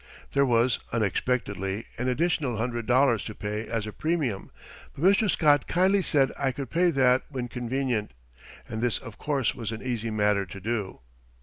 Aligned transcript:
There 0.33 0.47
was, 0.47 0.79
unexpectedly, 0.91 1.85
an 1.95 2.07
additional 2.07 2.57
hundred 2.57 2.87
dollars 2.87 3.23
to 3.25 3.35
pay 3.35 3.67
as 3.67 3.85
a 3.85 3.93
premium, 3.93 4.49
but 4.97 5.03
Mr. 5.03 5.29
Scott 5.29 5.67
kindly 5.67 6.01
said 6.01 6.31
I 6.39 6.51
could 6.51 6.71
pay 6.71 6.89
that 6.89 7.21
when 7.29 7.47
convenient, 7.47 8.09
and 8.67 8.81
this 8.81 8.97
of 8.97 9.19
course 9.19 9.53
was 9.53 9.71
an 9.71 9.83
easy 9.83 10.09
matter 10.09 10.47
to 10.47 10.59
do. 10.59 11.01